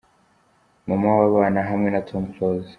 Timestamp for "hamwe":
1.69-1.89